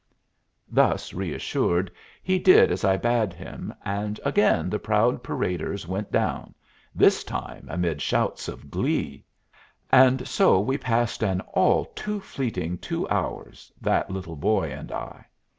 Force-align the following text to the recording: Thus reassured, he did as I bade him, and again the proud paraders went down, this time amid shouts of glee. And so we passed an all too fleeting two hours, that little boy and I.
Thus 0.67 1.13
reassured, 1.13 1.91
he 2.23 2.39
did 2.39 2.71
as 2.71 2.83
I 2.83 2.97
bade 2.97 3.33
him, 3.33 3.71
and 3.85 4.19
again 4.25 4.67
the 4.67 4.79
proud 4.79 5.21
paraders 5.21 5.87
went 5.87 6.11
down, 6.11 6.55
this 6.95 7.23
time 7.23 7.67
amid 7.69 8.01
shouts 8.01 8.47
of 8.47 8.71
glee. 8.71 9.23
And 9.91 10.27
so 10.27 10.59
we 10.59 10.79
passed 10.79 11.21
an 11.21 11.41
all 11.53 11.85
too 11.85 12.19
fleeting 12.19 12.79
two 12.79 13.07
hours, 13.09 13.71
that 13.79 14.09
little 14.09 14.35
boy 14.35 14.71
and 14.71 14.91
I. 14.91 15.27